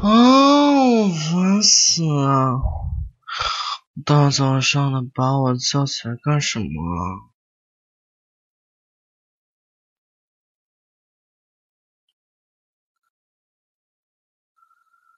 [0.00, 2.60] 啊，我烦死了！
[4.04, 6.66] 大早上的把我叫起来干什么？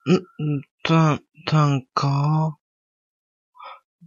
[0.07, 2.59] 嗯嗯，蛋蛋糕，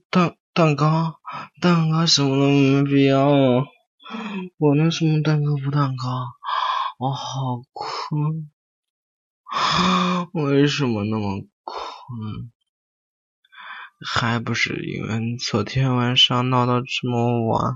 [0.10, 1.20] 蛋蛋糕，
[1.62, 3.30] 蛋糕什么都没必要。
[4.58, 6.08] 我能什么蛋糕不蛋糕？
[6.98, 8.52] 我好困，
[9.44, 12.52] 啊为什么那么困？
[14.04, 17.76] 还不是因为昨天晚上闹到这么晚。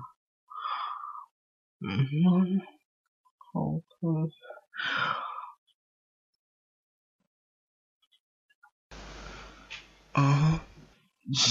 [1.79, 2.59] 嗯，
[3.53, 3.61] 好
[3.99, 4.31] 困。
[10.13, 10.59] 啊，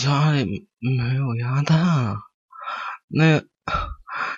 [0.00, 2.16] 家里没有鸭蛋啊，
[3.06, 3.44] 那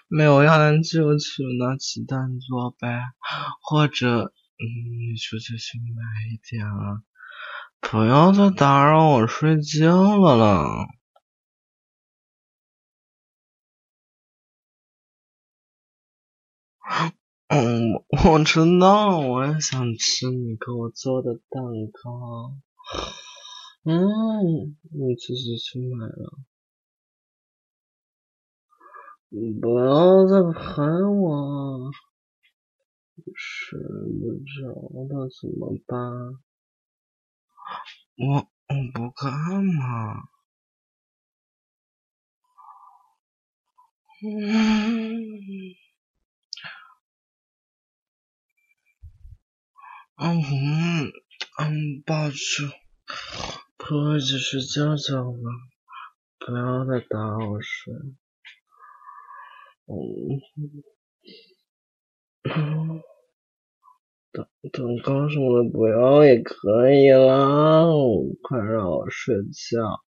[0.07, 3.05] 没有鸭蛋就去拿鸡蛋做呗，
[3.63, 4.65] 或者嗯，
[5.13, 7.03] 你出去去买一点啊，
[7.81, 10.87] 不要再打扰我睡觉了啦。
[17.49, 17.93] 嗯，
[18.25, 21.63] 我知道，我也想吃你给我做的蛋
[21.93, 22.57] 糕。
[23.85, 26.39] 嗯，你自己去买了，
[29.29, 31.91] 你不要再拍我，
[33.35, 34.69] 睡不着
[35.09, 35.97] 了怎么办？
[38.17, 40.29] 我我不干嘛？
[44.21, 44.31] 嗯，
[50.17, 50.43] 嗯
[51.59, 52.37] 嗯，抱住。
[53.77, 55.51] 可以继续觉觉吧？
[56.41, 57.95] 不要再打我睡。
[59.87, 60.41] 嗯，
[64.73, 67.85] 蛋糕什么的不要也可以啦，
[68.43, 70.03] 快让我睡觉。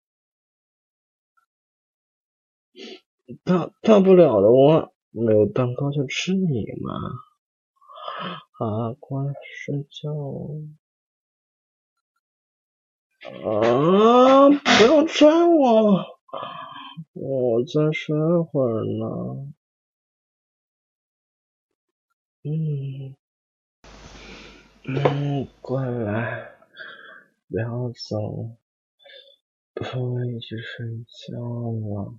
[3.44, 6.92] 大大不了的话，没有蛋糕就吃你嘛。
[8.52, 9.24] 好，乖，
[9.54, 10.12] 睡觉。
[13.22, 14.48] 啊！
[14.48, 16.04] 不要拽我，
[17.12, 18.16] 我再睡
[18.50, 19.52] 会儿呢。
[22.42, 23.14] 嗯，
[24.92, 26.50] 嗯，过来，
[27.48, 28.56] 不要走，
[29.72, 32.14] 不一起睡觉了。